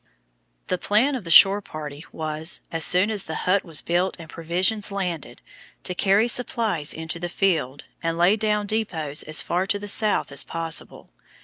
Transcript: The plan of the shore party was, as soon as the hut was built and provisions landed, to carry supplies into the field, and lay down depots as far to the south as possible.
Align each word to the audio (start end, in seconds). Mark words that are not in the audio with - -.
The 0.65 0.79
plan 0.79 1.13
of 1.13 1.25
the 1.25 1.29
shore 1.29 1.61
party 1.61 2.03
was, 2.11 2.61
as 2.71 2.83
soon 2.83 3.11
as 3.11 3.25
the 3.25 3.35
hut 3.45 3.63
was 3.63 3.83
built 3.83 4.15
and 4.17 4.27
provisions 4.31 4.91
landed, 4.91 5.43
to 5.83 5.93
carry 5.93 6.27
supplies 6.27 6.91
into 6.91 7.19
the 7.19 7.29
field, 7.29 7.83
and 8.01 8.17
lay 8.17 8.35
down 8.35 8.65
depots 8.65 9.21
as 9.21 9.43
far 9.43 9.67
to 9.67 9.77
the 9.77 9.87
south 9.87 10.31
as 10.31 10.43
possible. 10.43 11.11